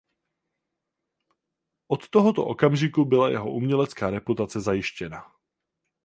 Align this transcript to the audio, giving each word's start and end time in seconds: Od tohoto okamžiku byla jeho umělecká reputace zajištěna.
Od 1.87 2.09
tohoto 2.09 2.45
okamžiku 2.45 3.05
byla 3.05 3.29
jeho 3.29 3.51
umělecká 3.51 4.09
reputace 4.09 4.61
zajištěna. 4.61 5.35